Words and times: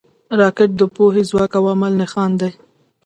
راکټ 0.39 0.69
د 0.77 0.81
پوهې، 0.95 1.23
ځواک 1.29 1.51
او 1.59 1.65
عمل 1.73 1.93
نښان 2.01 2.31
دی 2.39 2.51